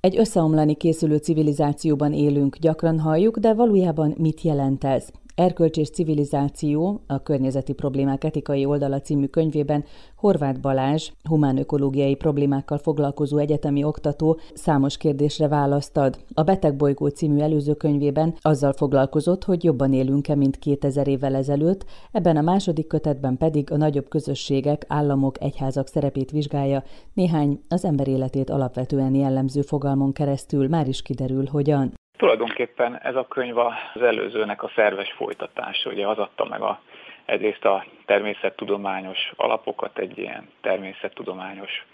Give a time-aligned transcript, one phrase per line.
[0.00, 5.10] Egy összeomlani készülő civilizációban élünk, gyakran halljuk, de valójában mit jelent ez?
[5.40, 9.84] Erkölcs és civilizáció, a környezeti problémák etikai oldala című könyvében
[10.16, 16.18] Horváth Balázs, humánökológiai problémákkal foglalkozó egyetemi oktató számos kérdésre választ ad.
[16.34, 22.36] A Betegbolygó című előző könyvében azzal foglalkozott, hogy jobban élünk-e, mint 2000 évvel ezelőtt, ebben
[22.36, 26.82] a második kötetben pedig a nagyobb közösségek, államok, egyházak szerepét vizsgálja,
[27.12, 31.92] néhány az ember életét alapvetően jellemző fogalmon keresztül már is kiderül, hogyan.
[32.20, 36.80] Tulajdonképpen ez a könyv az előzőnek a szerves folytatása, ugye az adta meg a,
[37.24, 41.86] egyrészt a természettudományos alapokat, egy ilyen természettudományos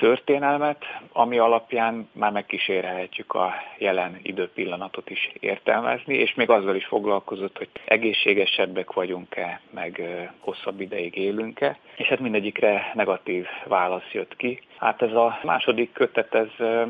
[0.00, 7.58] történelmet, ami alapján már megkísérhetjük a jelen időpillanatot is értelmezni, és még azzal is foglalkozott,
[7.58, 10.02] hogy egészségesebbek vagyunk-e, meg
[10.38, 14.60] hosszabb ideig élünk-e, és hát mindegyikre negatív válasz jött ki.
[14.78, 16.48] Hát ez a második kötet, ez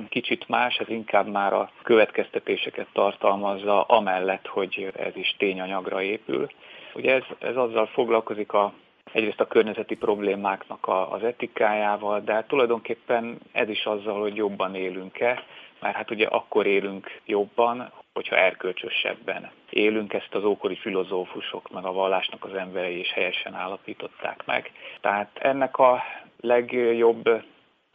[0.09, 6.51] kicsit más, ez inkább már a következtetéseket tartalmazza, amellett, hogy ez is tényanyagra épül.
[6.95, 8.73] Ugye ez, ez azzal foglalkozik a
[9.13, 14.75] egyrészt a környezeti problémáknak a, az etikájával, de hát tulajdonképpen ez is azzal, hogy jobban
[14.75, 15.45] élünk-e,
[15.81, 21.93] mert hát ugye akkor élünk jobban, hogyha erkölcsösebben élünk, ezt az ókori filozófusok, meg a
[21.93, 24.73] vallásnak az emberei is helyesen állapították meg.
[25.01, 26.03] Tehát ennek a
[26.41, 27.45] legjobb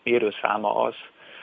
[0.04, 0.96] mérőszáma az,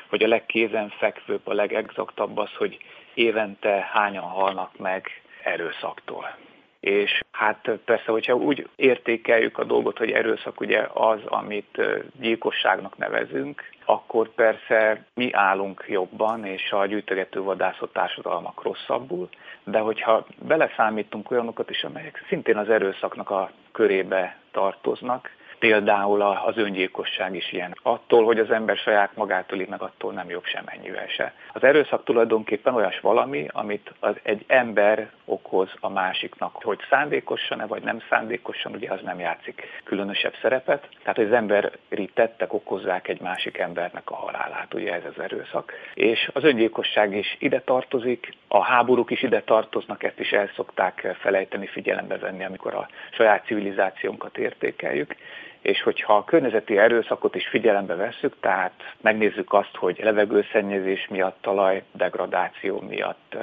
[0.09, 2.79] hogy a legkézenfekvőbb, a legexaktabb az, hogy
[3.15, 6.37] évente hányan halnak meg erőszaktól.
[6.83, 11.83] És hát persze, hogyha úgy értékeljük a dolgot, hogy erőszak ugye az, amit
[12.21, 19.29] gyilkosságnak nevezünk, akkor persze mi állunk jobban, és a gyűjtögető vadászott társadalmak rosszabbul,
[19.65, 25.31] de hogyha beleszámítunk olyanokat is, amelyek szintén az erőszaknak a körébe tartoznak,
[25.63, 27.75] Például az öngyilkosság is ilyen.
[27.83, 31.35] Attól, hogy az ember saját magától így meg attól nem jobb semennyivel se.
[31.53, 36.63] Az erőszak tulajdonképpen olyas valami, amit az egy ember okoz a másiknak.
[36.63, 40.89] Hogy szándékosan-e vagy nem szándékosan, ugye az nem játszik különösebb szerepet.
[41.03, 45.73] Tehát az emberi tettek okozzák egy másik embernek a halálát, ugye ez az erőszak.
[45.95, 51.17] És az öngyilkosság is ide tartozik, a háborúk is ide tartoznak, ezt is el szokták
[51.21, 55.15] felejteni, figyelembe venni, amikor a saját civilizációnkat értékeljük
[55.63, 62.81] és hogyha a környezeti erőszakot is figyelembe vesszük, tehát megnézzük azt, hogy levegőszennyezés miatt, talajdegradáció
[62.89, 63.37] miatt,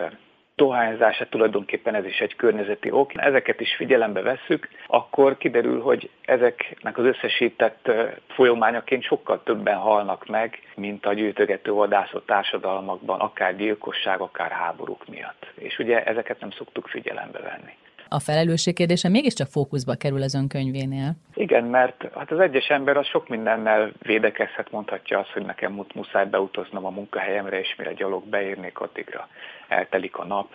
[0.56, 3.12] dohányzás, hát tulajdonképpen ez is egy környezeti ok.
[3.16, 7.92] Ezeket is figyelembe vesszük, akkor kiderül, hogy ezeknek az összesített
[8.28, 15.52] folyamányaként sokkal többen halnak meg, mint a gyűjtögető vadászott társadalmakban, akár gyilkosság, akár háborúk miatt.
[15.56, 17.78] És ugye ezeket nem szoktuk figyelembe venni
[18.10, 21.12] a felelősség kérdése mégiscsak fókuszba kerül az önkönyvénél.
[21.34, 26.26] Igen, mert hát az egyes ember az sok mindennel védekezhet, mondhatja azt, hogy nekem muszáj
[26.26, 29.28] beutaznom a munkahelyemre, és mire gyalog beérnék, addigra
[29.68, 30.48] eltelik a nap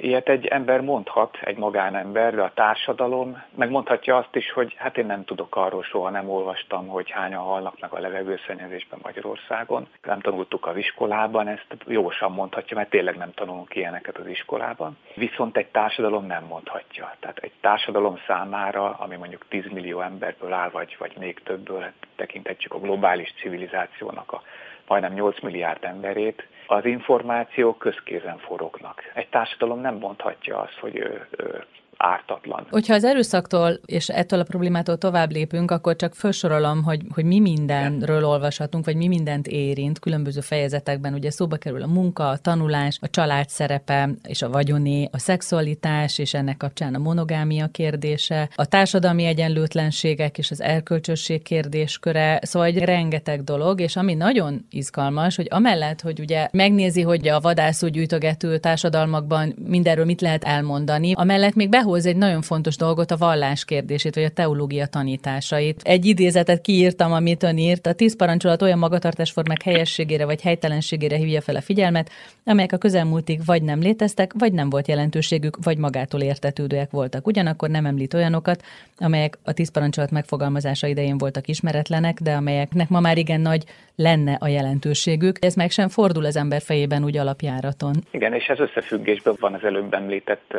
[0.00, 5.06] Ilyet egy ember mondhat, egy magánember, de a társadalom megmondhatja azt is, hogy hát én
[5.06, 9.88] nem tudok arról, soha nem olvastam, hogy hányan halnak meg a levegőszennyezésben Magyarországon.
[10.02, 14.98] Nem tanultuk az iskolában, ezt jósan mondhatja, mert tényleg nem tanulunk ilyeneket az iskolában.
[15.14, 17.14] Viszont egy társadalom nem mondhatja.
[17.20, 21.92] Tehát egy társadalom számára, ami mondjuk 10 millió emberből áll, vagy, vagy még többből, hát
[22.16, 24.42] tekinthetjük a globális civilizációnak a
[24.86, 29.02] majdnem 8 milliárd emberét, az információk közkézen forognak.
[29.14, 31.64] Egy társadalom nem mondhatja azt, hogy ő, ő
[31.96, 32.66] ártatlan.
[32.70, 37.40] Hogyha az erőszaktól és ettől a problémától tovább lépünk, akkor csak felsorolom, hogy, hogy mi
[37.40, 41.14] mindenről olvashatunk, vagy mi mindent érint különböző fejezetekben.
[41.14, 46.18] Ugye szóba kerül a munka, a tanulás, a család szerepe és a vagyoné, a szexualitás
[46.18, 52.78] és ennek kapcsán a monogámia kérdése, a társadalmi egyenlőtlenségek és az erkölcsösség kérdésköre, szóval egy
[52.78, 58.58] rengeteg dolog, és ami nagyon izgalmas, hogy amellett, hogy ugye megnézi, hogy a vadászó gyűjtögető
[58.58, 63.64] társadalmakban mindenről mit lehet elmondani, amellett még behoz behoz egy nagyon fontos dolgot, a vallás
[63.64, 65.80] kérdését, vagy a teológia tanításait.
[65.82, 67.86] Egy idézetet kiírtam, amit ön írt.
[67.86, 72.10] A tíz parancsolat olyan magatartásformák helyességére vagy helytelenségére hívja fel a figyelmet,
[72.44, 77.26] amelyek a közelmúltig vagy nem léteztek, vagy nem volt jelentőségük, vagy magától értetődőek voltak.
[77.26, 78.62] Ugyanakkor nem említ olyanokat,
[78.98, 83.64] amelyek a tíz parancsolat megfogalmazása idején voltak ismeretlenek, de amelyeknek ma már igen nagy
[83.96, 85.44] lenne a jelentőségük.
[85.44, 87.94] Ez meg sem fordul az ember fejében úgy alapjáraton.
[88.10, 90.56] Igen, és ez összefüggésben van az előbb említett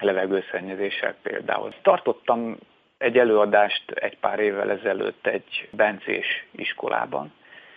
[0.00, 1.74] levegőszennyezéssel például.
[1.82, 2.56] Tartottam
[2.98, 7.32] egy előadást egy pár évvel ezelőtt egy bencés iskolában,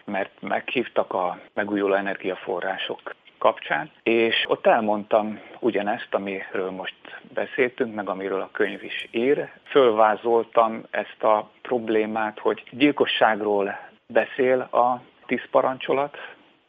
[0.06, 6.96] mert meghívtak a megújuló energiaforrások kapcsán, és ott elmondtam ugyanezt, amiről most
[7.34, 9.50] beszéltünk, meg amiről a könyv is ír.
[9.64, 16.18] Fölvázoltam ezt a problémát, hogy gyilkosságról beszél a tíz parancsolat,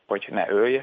[0.06, 0.80] hogy ne ölj,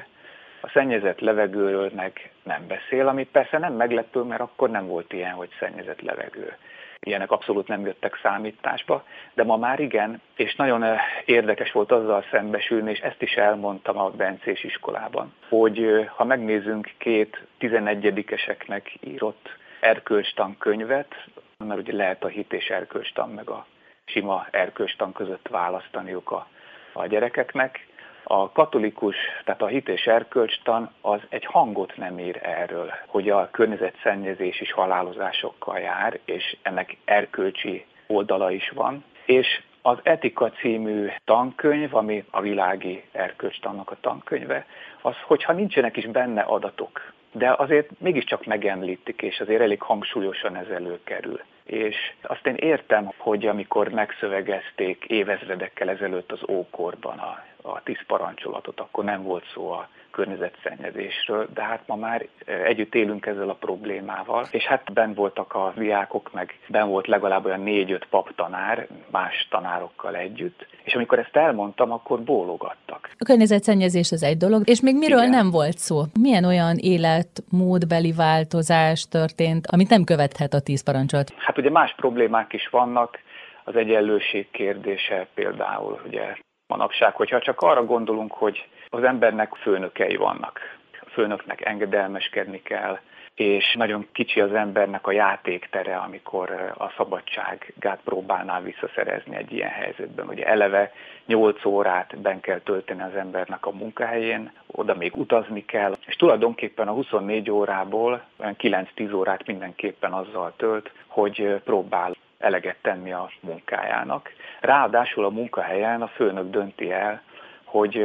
[0.64, 5.32] a szennyezett levegőről meg nem beszél, ami persze nem meglepő, mert akkor nem volt ilyen,
[5.32, 6.56] hogy szennyezett levegő.
[7.00, 9.04] Ilyenek abszolút nem jöttek számításba,
[9.34, 13.98] de ma már igen, és nagyon eh, érdekes volt azzal szembesülni, és ezt is elmondtam
[13.98, 19.48] a Bencés iskolában, hogy eh, ha megnézünk két 11-eseknek írott
[19.80, 21.14] erkölcstan könyvet,
[21.58, 23.66] mert ugye lehet a hit és erkölcstan meg a
[24.04, 26.48] sima erkölcstan között választaniuk a,
[26.92, 27.86] a gyerekeknek,
[28.24, 33.48] a katolikus, tehát a hit és erkölcstan az egy hangot nem ír erről, hogy a
[33.50, 39.04] környezetszennyezés is halálozásokkal jár, és ennek erkölcsi oldala is van.
[39.24, 44.66] És az Etika című tankönyv, ami a világi erkölcstannak a tankönyve,
[45.02, 50.68] az, hogyha nincsenek is benne adatok, de azért mégiscsak megemlítik, és azért elég hangsúlyosan ez
[50.68, 51.40] előkerül.
[51.64, 58.80] És azt én értem, hogy amikor megszövegezték évezredekkel ezelőtt az ókorban a a tíz parancsolatot,
[58.80, 63.54] akkor nem volt szó a környezetszennyezésről, de hát ma már e, együtt élünk ezzel a
[63.54, 69.46] problémával, és hát ben voltak a diákok, meg ben volt legalább olyan négy-öt paptanár más
[69.50, 73.10] tanárokkal együtt, és amikor ezt elmondtam, akkor bólogattak.
[73.18, 75.30] A környezetszennyezés az egy dolog, és még miről Igen.
[75.30, 76.02] nem volt szó?
[76.20, 81.34] Milyen olyan életmódbeli változás történt, amit nem követhet a tíz parancsolat?
[81.36, 83.18] Hát ugye más problémák is vannak,
[83.64, 86.36] az egyenlőség kérdése például, ugye
[86.72, 90.60] manapság, hogyha csak arra gondolunk, hogy az embernek főnökei vannak.
[91.00, 92.98] A főnöknek engedelmeskedni kell,
[93.34, 100.28] és nagyon kicsi az embernek a játéktere, amikor a szabadságát próbálná visszaszerezni egy ilyen helyzetben.
[100.28, 100.92] Ugye eleve
[101.26, 106.88] 8 órát ben kell tölteni az embernek a munkahelyén, oda még utazni kell, és tulajdonképpen
[106.88, 112.12] a 24 órából 9-10 órát mindenképpen azzal tölt, hogy próbál
[112.42, 114.30] eleget tenni a munkájának.
[114.60, 117.22] Ráadásul a munkahelyen a főnök dönti el,
[117.64, 117.96] hogy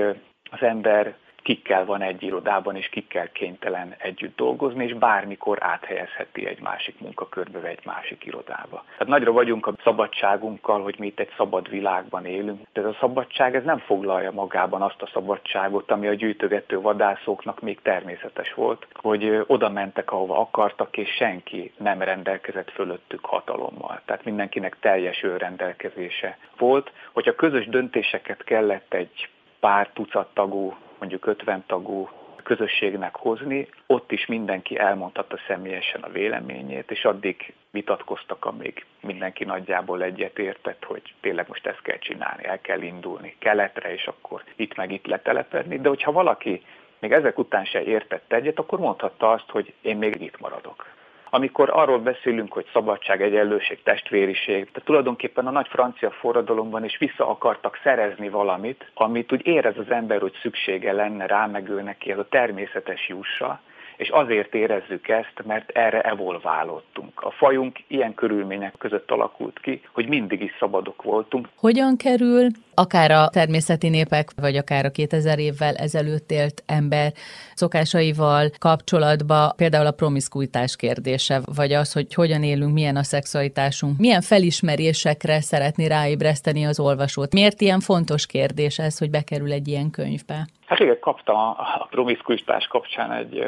[0.52, 1.16] az ember
[1.48, 7.60] kikkel van egy irodában, és kikkel kénytelen együtt dolgozni, és bármikor áthelyezheti egy másik munkakörbe,
[7.60, 8.84] vagy egy másik irodába.
[8.92, 12.98] Tehát nagyra vagyunk a szabadságunkkal, hogy mi itt egy szabad világban élünk, de ez a
[13.00, 18.88] szabadság ez nem foglalja magában azt a szabadságot, ami a gyűjtögető vadászoknak még természetes volt,
[18.94, 24.02] hogy oda mentek, ahova akartak, és senki nem rendelkezett fölöttük hatalommal.
[24.06, 26.92] Tehát mindenkinek teljes önrendelkezése volt.
[27.14, 29.30] Hogyha közös döntéseket kellett egy
[29.60, 32.10] pár tucat tagú mondjuk 50 tagú
[32.44, 40.04] közösségnek hozni, ott is mindenki elmondhatta személyesen a véleményét, és addig vitatkoztak, amíg mindenki nagyjából
[40.04, 44.76] egyet értett, hogy tényleg most ezt kell csinálni, el kell indulni keletre, és akkor itt
[44.76, 45.80] meg itt letelepedni.
[45.80, 46.62] De hogyha valaki
[47.00, 50.97] még ezek után se értett egyet, akkor mondhatta azt, hogy én még itt maradok.
[51.30, 57.30] Amikor arról beszélünk, hogy szabadság, egyenlőség, testvériség, tehát tulajdonképpen a nagy francia forradalomban is vissza
[57.30, 62.12] akartak szerezni valamit, amit úgy érez az ember, hogy szüksége lenne rá, meg ő neki,
[62.12, 63.60] ez a természetes jussa,
[63.98, 67.22] és azért érezzük ezt, mert erre evolválódtunk.
[67.22, 71.48] A fajunk ilyen körülmények között alakult ki, hogy mindig is szabadok voltunk.
[71.56, 77.12] Hogyan kerül akár a természeti népek, vagy akár a 2000 évvel ezelőtt élt ember
[77.54, 84.22] szokásaival kapcsolatba, például a promiszkuitás kérdése, vagy az, hogy hogyan élünk, milyen a szexualitásunk, milyen
[84.22, 87.34] felismerésekre szeretni ráébreszteni az olvasót.
[87.34, 90.48] Miért ilyen fontos kérdés ez, hogy bekerül egy ilyen könyvbe?
[90.66, 93.44] Hát igen, kaptam a, a promiszkuitás kapcsán egy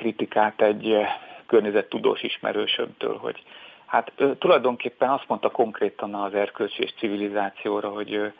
[0.00, 0.96] kritikát egy
[1.46, 3.42] környezettudós ismerősömtől, hogy
[3.86, 8.34] hát ő tulajdonképpen azt mondta konkrétan az erkölcsi és civilizációra, hogy ő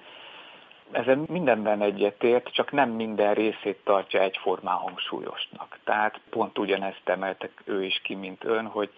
[0.91, 5.79] ezen mindenben egyetért, csak nem minden részét tartja egyformán hangsúlyosnak.
[5.85, 8.91] Tehát pont ugyanezt emeltek ő is ki, mint ön, hogy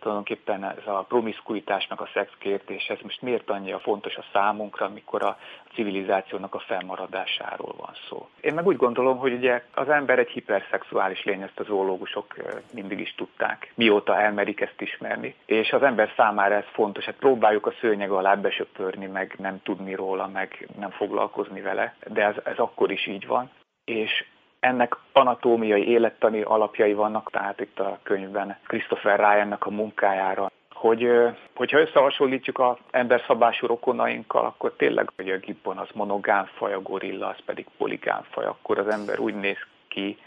[0.00, 5.22] tulajdonképpen ez a promiszkuitásnak a szex kérdés, ez most miért annyira fontos a számunkra, amikor
[5.22, 5.38] a
[5.74, 8.28] civilizációnak a fennmaradásáról van szó.
[8.40, 12.34] Én meg úgy gondolom, hogy ugye az ember egy hiperszexuális lény, ezt a zoológusok
[12.72, 17.66] mindig is tudták, mióta elmerik ezt ismerni, és az ember számára ez fontos, hát próbáljuk
[17.66, 22.58] a szőnyeg alá besöpörni, meg nem tudni róla, meg nem foglalkozni vele, de ez, ez
[22.58, 23.50] akkor is így van.
[23.84, 24.24] És
[24.60, 31.10] ennek anatómiai, élettani alapjai vannak, tehát itt a könyvben Christopher Ryannak a munkájára, hogy,
[31.54, 37.36] hogyha összehasonlítjuk az emberszabású rokonainkkal, akkor tényleg, hogy a gibbon az monogánfaj, a gorilla az
[37.44, 40.18] pedig poligánfaj, akkor az ember úgy néz ki,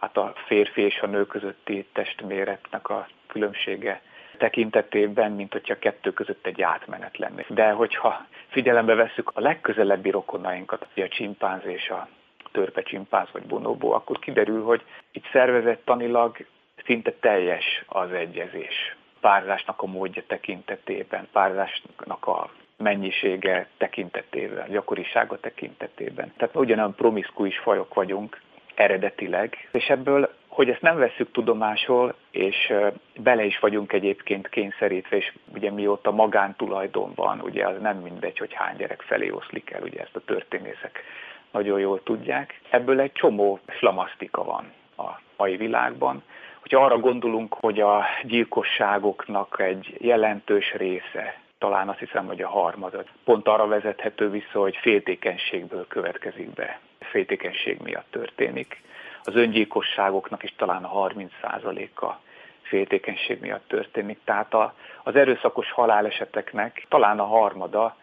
[0.00, 4.00] hát a férfi és a nő közötti testméretnek a különbsége
[4.38, 7.44] tekintetében, mint hogyha kettő között egy átmenet lenne.
[7.48, 12.08] De hogyha figyelembe vesszük a legközelebbi rokonainkat, a csimpánz és a
[12.52, 16.36] törpecsimpánz vagy bonobó, akkor kiderül, hogy itt szervezettanilag
[16.84, 18.96] szinte teljes az egyezés.
[19.20, 26.32] Párzásnak a módja tekintetében, párzásnak a mennyisége tekintetében, gyakorisága tekintetében.
[26.36, 28.40] Tehát ugyanolyan promiszkuis fajok vagyunk
[28.74, 32.72] eredetileg, és ebből hogy ezt nem vesszük tudomásul, és
[33.16, 38.52] bele is vagyunk egyébként kényszerítve, és ugye mióta magántulajdon van, ugye az nem mindegy, hogy
[38.52, 41.02] hány gyerek felé oszlik el, ugye ezt a történészek
[41.50, 42.60] nagyon jól tudják.
[42.70, 46.22] Ebből egy csomó flamasztika van a mai világban.
[46.60, 53.04] Hogyha arra gondolunk, hogy a gyilkosságoknak egy jelentős része, talán azt hiszem, hogy a harmad,
[53.24, 58.82] pont arra vezethető vissza, hogy féltékenységből következik be, féltékenység miatt történik
[59.28, 62.12] az öngyilkosságoknak is talán a 30%-a
[62.62, 64.18] féltékenység miatt történik.
[64.24, 64.54] Tehát
[65.02, 67.96] az erőszakos haláleseteknek talán a harmada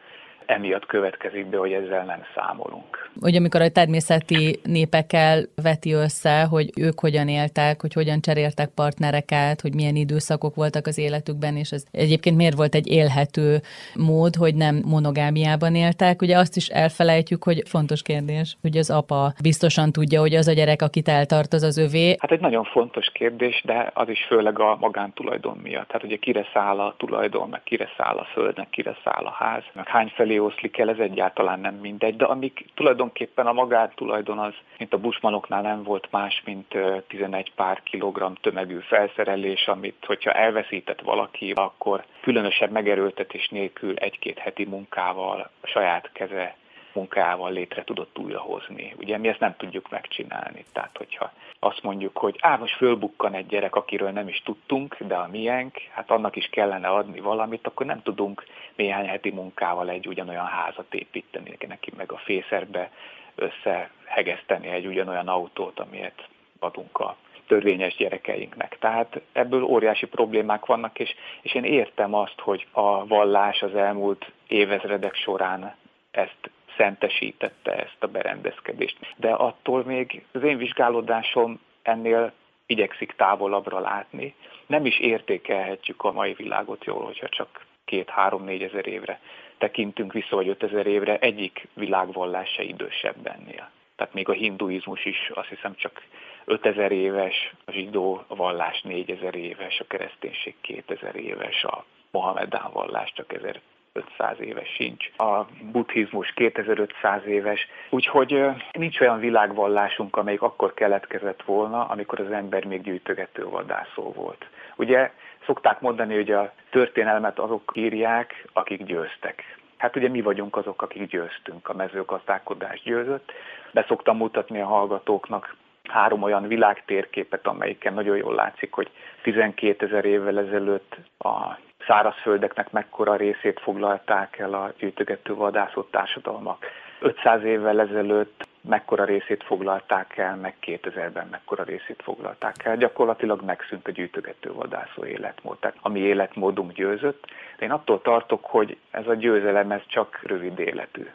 [0.46, 3.10] emiatt következik be, hogy ezzel nem számolunk.
[3.22, 9.62] Ugye amikor a természeti népekkel veti össze, hogy ők hogyan éltek, hogy hogyan cseréltek partnereket,
[9.62, 13.60] hogy milyen időszakok voltak az életükben, és ez egyébként miért volt egy élhető
[13.96, 16.22] mód, hogy nem monogámiában éltek.
[16.22, 20.54] Ugye azt is elfelejtjük, hogy fontos kérdés, hogy az apa biztosan tudja, hogy az a
[20.54, 22.16] gyerek, akit eltart, az az övé.
[22.20, 25.92] Hát egy nagyon fontos kérdés, de az is főleg a magántulajdon miatt.
[25.92, 29.64] Hát ugye kire száll a tulajdon, meg kire száll a földnek, kire száll a ház,
[29.74, 34.40] meg hány felé felé oszlik el, ez egyáltalán nem mindegy, de amik tulajdonképpen a magántulajdon
[34.40, 36.78] az, mint a busmanoknál nem volt más, mint
[37.08, 44.66] 11 pár kilogramm tömegű felszerelés, amit hogyha elveszített valaki, akkor különösebb megerőltetés nélkül egy-két heti
[44.66, 46.56] munkával, saját keze
[46.96, 48.94] munkával létre tudott újrahozni.
[48.98, 50.66] Ugye mi ezt nem tudjuk megcsinálni.
[50.74, 55.16] Tehát, hogyha azt mondjuk, hogy á, most fölbukkan egy gyerek, akiről nem is tudtunk, de
[55.16, 60.08] a miénk, hát annak is kellene adni valamit, akkor nem tudunk néhány heti munkával egy
[60.08, 62.92] ugyanolyan házat építeni neki, meg a fészerbe
[63.36, 66.28] összehegeszteni egy ugyanolyan autót, amilyet
[66.60, 67.16] adunk a
[67.48, 68.78] törvényes gyerekeinknek.
[68.80, 74.32] Tehát ebből óriási problémák vannak, és, és én értem azt, hogy a vallás az elmúlt
[74.48, 75.76] évezredek során
[76.12, 78.98] ezt szentesítette ezt a berendezkedést.
[79.16, 82.32] De attól még az én vizsgálódásom ennél
[82.66, 84.36] igyekszik távolabbra látni.
[84.66, 89.20] Nem is értékelhetjük a mai világot jól, hogyha csak két-három-négy ezer évre
[89.58, 93.70] tekintünk vissza, vagy ötezer évre, egyik világvallás se idősebb ennél.
[93.96, 96.04] Tehát még a hinduizmus is azt hiszem csak
[96.46, 103.34] 5000 éves, a zsidó vallás 4000 éves, a kereszténység 2000 éves, a Mohamedán vallás csak
[103.34, 103.62] 1000
[103.96, 111.86] 500 éves sincs, a buddhizmus 2500 éves, úgyhogy nincs olyan világvallásunk, amelyik akkor keletkezett volna,
[111.86, 114.46] amikor az ember még gyűjtögető vadászó volt.
[114.76, 115.12] Ugye
[115.46, 119.58] szokták mondani, hogy a történelmet azok írják, akik győztek.
[119.78, 123.32] Hát ugye mi vagyunk azok, akik győztünk, a mezőgazdálkodás győzött.
[123.72, 125.56] Be szoktam mutatni a hallgatóknak
[125.88, 128.90] három olyan világtérképet, amelyiken nagyon jól látszik, hogy
[129.22, 136.66] 12 ezer évvel ezelőtt a szárazföldeknek mekkora részét foglalták el a gyűjtögető vadászott társadalmak.
[137.00, 142.78] 500 évvel ezelőtt mekkora részét foglalták el, meg 2000-ben mekkora részét foglalták el.
[142.78, 147.26] Gyakorlatilag megszűnt a gyűjtögető vadászó életmód, tehát ami életmódunk győzött.
[147.60, 151.08] Én attól tartok, hogy ez a győzelem ez csak rövid életű.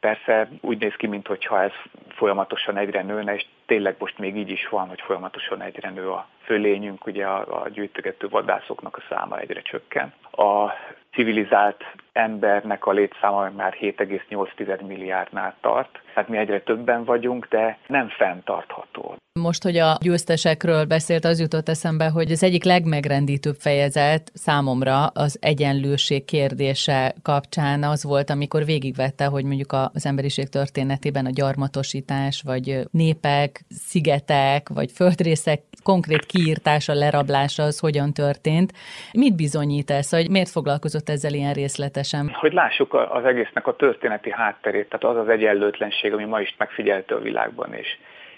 [0.00, 1.72] Persze úgy néz ki, mintha ez
[2.08, 6.26] folyamatosan egyre nőne, és tényleg most még így is van, hogy folyamatosan egyre nő a
[6.44, 10.12] fölényünk, ugye a, a gyűjtögető vadászoknak a száma egyre csökken.
[10.30, 10.70] A
[11.12, 16.00] civilizált embernek a létszáma már 7,8 milliárdnál tart.
[16.14, 19.16] Hát mi egyre többen vagyunk, de nem fenntartható.
[19.40, 25.38] Most, hogy a győztesekről beszélt, az jutott eszembe, hogy az egyik legmegrendítőbb fejezet számomra az
[25.40, 32.80] egyenlőség kérdése kapcsán az volt, amikor végigvette, hogy mondjuk az emberiség történetében a gyarmatosítás, vagy
[32.90, 38.72] népek, szigetek, vagy földrészek konkrét kiírtása, lerablása az hogyan történt.
[39.12, 42.30] Mit bizonyít ez, hogy miért foglalkozott ezzel ilyen részletesen?
[42.32, 47.14] Hogy lássuk az egésznek a történeti hátterét, tehát az az egyenlőtlenség, ami ma is megfigyelhető
[47.14, 47.88] a világban, és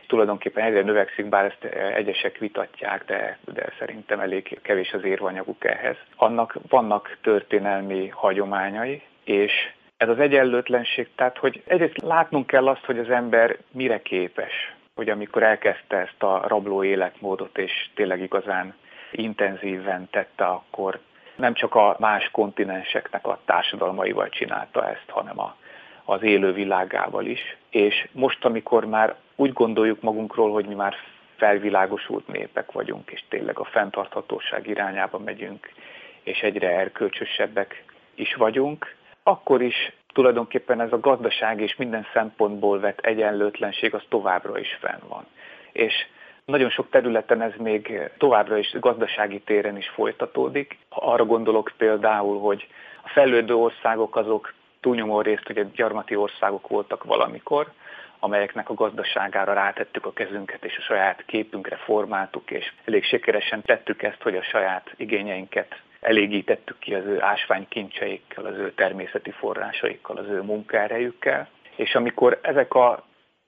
[0.06, 5.96] tulajdonképpen egyre növekszik, bár ezt egyesek vitatják, de, de szerintem elég kevés az érvanyaguk ehhez.
[6.16, 9.52] Annak vannak történelmi hagyományai, és
[9.96, 15.08] ez az egyenlőtlenség, tehát hogy egyrészt látnunk kell azt, hogy az ember mire képes, hogy
[15.08, 18.74] amikor elkezdte ezt a rabló életmódot, és tényleg igazán
[19.12, 21.00] intenzíven tette, akkor
[21.36, 25.56] nem csak a más kontinenseknek a társadalmaival csinálta ezt, hanem a,
[26.04, 27.56] az élő világával is.
[27.70, 30.94] És most, amikor már úgy gondoljuk magunkról, hogy mi már
[31.36, 35.72] felvilágosult népek vagyunk, és tényleg a fenntarthatóság irányába megyünk,
[36.22, 37.84] és egyre erkölcsösebbek
[38.14, 44.58] is vagyunk, akkor is tulajdonképpen ez a gazdaság és minden szempontból vett egyenlőtlenség az továbbra
[44.58, 45.26] is fenn van.
[45.72, 46.06] És
[46.44, 50.78] nagyon sok területen ez még továbbra is gazdasági téren is folytatódik.
[50.88, 52.68] Arra gondolok például, hogy
[53.02, 57.72] a fejlődő országok azok túlnyomó részt ugye gyarmati országok voltak valamikor,
[58.18, 64.02] amelyeknek a gazdaságára rátettük a kezünket, és a saját képünkre formáltuk, és elég sikeresen tettük
[64.02, 70.28] ezt, hogy a saját igényeinket elégítettük ki az ő ásványkincseikkel, az ő természeti forrásaikkal, az
[70.28, 71.48] ő munkaerejükkel.
[71.76, 73.04] És amikor ezek a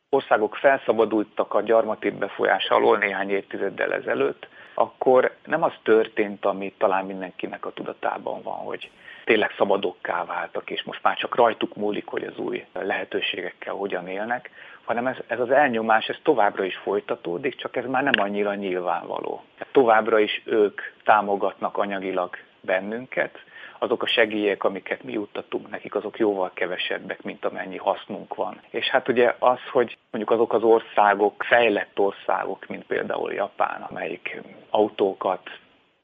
[0.09, 7.05] országok felszabadultak a gyarmati befolyás alól néhány évtizeddel ezelőtt, akkor nem az történt, ami talán
[7.05, 8.91] mindenkinek a tudatában van, hogy
[9.25, 14.51] tényleg szabadokká váltak, és most már csak rajtuk múlik, hogy az új lehetőségekkel hogyan élnek,
[14.87, 19.43] hanem ez, ez az elnyomás ez továbbra is folytatódik, csak ez már nem annyira nyilvánvaló.
[19.73, 23.38] Továbbra is ők támogatnak anyagilag bennünket,
[23.78, 28.61] azok a segélyek, amiket mi juttatunk nekik, azok jóval kevesebbek, mint amennyi hasznunk van.
[28.71, 34.40] És hát ugye az, hogy mondjuk azok az országok, fejlett országok, mint például Japán, amelyik
[34.71, 35.50] autókat,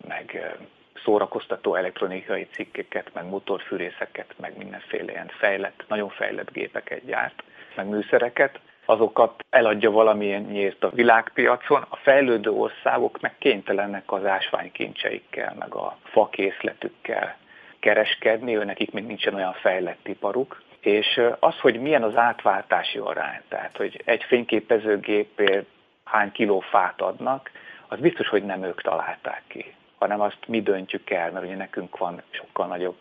[0.09, 0.57] meg
[1.05, 7.43] szórakoztató elektronikai cikkeket, meg motorfűrészeket, meg mindenféle ilyen fejlett, nagyon fejlett gépeket gyárt,
[7.77, 15.55] meg műszereket, azokat eladja valamilyen nyílt a világpiacon, a fejlődő országok meg kénytelenek az ásványkincseikkel,
[15.59, 17.37] meg a fakészletükkel
[17.81, 20.63] kereskedni, ő nekik még nincsen olyan fejlett iparuk.
[20.81, 25.67] És az, hogy milyen az átváltási arány, tehát hogy egy fényképezőgépért
[26.05, 27.51] hány kiló fát adnak,
[27.89, 31.99] az biztos, hogy nem ők találták ki, hanem azt mi döntjük el, mert ugye nekünk
[31.99, 32.97] van sokkal nagyobb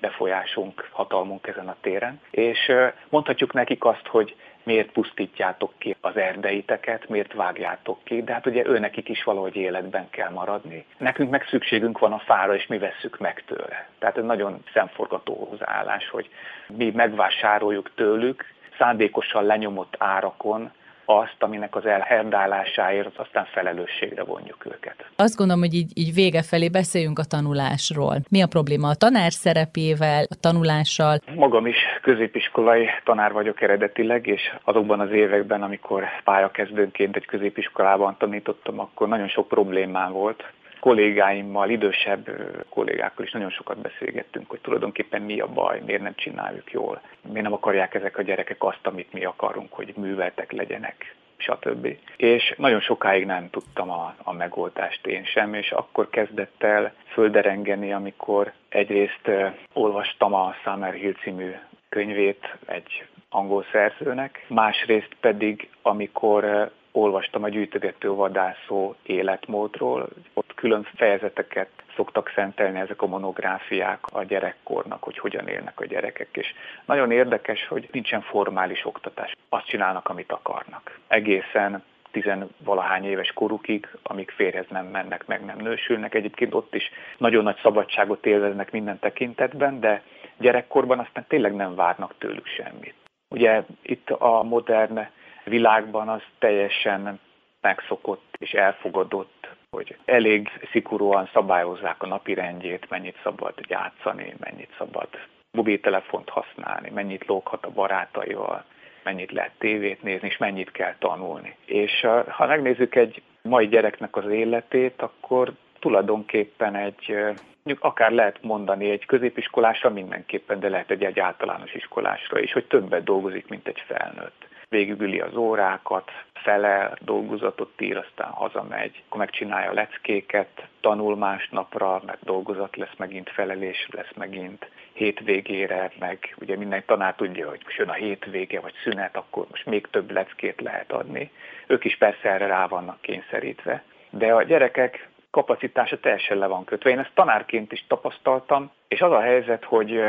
[0.00, 2.20] befolyásunk, hatalmunk ezen a téren.
[2.30, 2.72] És
[3.08, 4.36] mondhatjuk nekik azt, hogy
[4.66, 10.10] miért pusztítjátok ki az erdeiteket, miért vágjátok ki, de hát ugye őnekik is valahogy életben
[10.10, 10.84] kell maradni.
[10.98, 13.88] Nekünk meg szükségünk van a fára, és mi vesszük meg tőle.
[13.98, 16.28] Tehát ez nagyon szemforgató hozzáállás, hogy
[16.66, 18.44] mi megvásároljuk tőlük,
[18.78, 20.72] szándékosan lenyomott árakon
[21.06, 25.10] azt, aminek az elherdálásáért aztán felelősségre vonjuk őket.
[25.16, 28.16] Azt gondolom, hogy így, így vége felé beszéljünk a tanulásról.
[28.30, 31.18] Mi a probléma a tanár szerepével, a tanulással?
[31.34, 38.80] Magam is középiskolai tanár vagyok eredetileg, és azokban az években, amikor pályakezdőnként egy középiskolában tanítottam,
[38.80, 40.44] akkor nagyon sok problémám volt
[40.80, 42.30] kollégáimmal, idősebb
[42.68, 47.42] kollégákkal is nagyon sokat beszélgettünk, hogy tulajdonképpen mi a baj, miért nem csináljuk jól, miért
[47.42, 51.96] nem akarják ezek a gyerekek azt, amit mi akarunk, hogy műveltek legyenek stb.
[52.16, 57.92] És nagyon sokáig nem tudtam a, a megoldást én sem, és akkor kezdett el földerengeni,
[57.92, 59.30] amikor egyrészt
[59.72, 61.54] olvastam a Summer Hill című
[61.88, 70.08] könyvét egy angol szerzőnek, másrészt pedig, amikor olvastam a gyűjtögető vadászó életmódról.
[70.56, 76.28] Külön fejezeteket szoktak szentelni ezek a monográfiák a gyerekkornak, hogy hogyan élnek a gyerekek.
[76.32, 79.32] És nagyon érdekes, hogy nincsen formális oktatás.
[79.48, 80.98] Azt csinálnak, amit akarnak.
[81.08, 86.14] Egészen tizenvalahány éves korukig, amíg férhez nem mennek, meg nem nősülnek.
[86.14, 90.02] Egyébként ott is nagyon nagy szabadságot élveznek minden tekintetben, de
[90.38, 92.94] gyerekkorban aztán tényleg nem várnak tőlük semmit.
[93.28, 95.00] Ugye itt a modern
[95.44, 97.20] világban az teljesen
[97.60, 105.08] megszokott és elfogadott, hogy elég szigorúan szabályozzák a napi rendjét, mennyit szabad játszani, mennyit szabad
[105.50, 108.64] mobiltelefont használni, mennyit lóghat a barátaival,
[109.02, 111.56] mennyit lehet tévét nézni, és mennyit kell tanulni.
[111.64, 117.14] És ha megnézzük egy mai gyereknek az életét, akkor tulajdonképpen egy,
[117.62, 122.64] mondjuk akár lehet mondani egy középiskolásra mindenképpen, de lehet egy, egy általános iskolásra is, hogy
[122.64, 129.70] többet dolgozik, mint egy felnőtt végigüli az órákat, felel, dolgozatot ír, aztán hazamegy, akkor megcsinálja
[129.70, 136.82] a leckéket, tanul másnapra, mert dolgozat lesz megint, felelés lesz megint, hétvégére, meg ugye minden
[136.86, 140.92] tanár tudja, hogy most jön a hétvége, vagy szünet, akkor most még több leckét lehet
[140.92, 141.30] adni.
[141.66, 143.82] Ők is persze erre rá vannak kényszerítve.
[144.10, 146.90] De a gyerekek kapacitása teljesen le van kötve.
[146.90, 150.02] Én ezt tanárként is tapasztaltam, és az a helyzet, hogy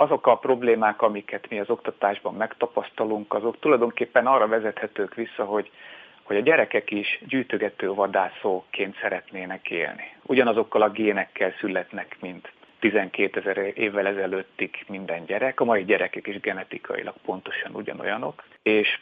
[0.00, 5.70] azok a problémák, amiket mi az oktatásban megtapasztalunk, azok tulajdonképpen arra vezethetők vissza, hogy,
[6.22, 10.16] hogy a gyerekek is gyűjtögető vadászóként szeretnének élni.
[10.22, 16.40] Ugyanazokkal a génekkel születnek, mint 12 ezer évvel ezelőttig minden gyerek, a mai gyerekek is
[16.40, 18.98] genetikailag pontosan ugyanolyanok, és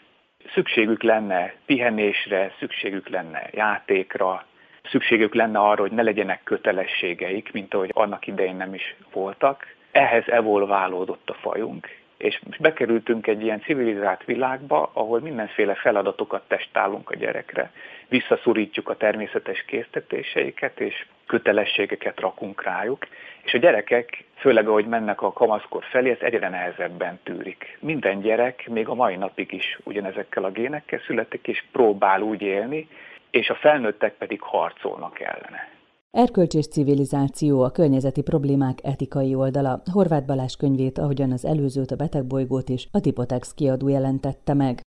[0.55, 4.47] szükségük lenne pihenésre, szükségük lenne játékra,
[4.91, 10.25] szükségük lenne arra, hogy ne legyenek kötelességeik, mint ahogy annak idején nem is voltak, ehhez
[10.27, 17.73] evolválódott a fajunk, és bekerültünk egy ilyen civilizált világba, ahol mindenféle feladatokat testálunk a gyerekre,
[18.09, 23.07] visszaszorítjuk a természetes késztetéseiket, és kötelességeket rakunk rájuk,
[23.43, 27.79] és a gyerekek, főleg ahogy mennek a kamaszkor felé, ezt egyre nehezebben tűrik.
[27.81, 32.89] Minden gyerek még a mai napig is ugyanezekkel a génekkel születik, és próbál úgy élni,
[33.31, 35.78] és a felnőttek pedig harcolnak ellene.
[36.11, 39.83] Erkölcs és civilizáció a környezeti problémák etikai oldala.
[39.93, 44.81] Horváth Balázs könyvét, ahogyan az előzőt a betegbolygót is, a Tipotex kiadó jelentette meg.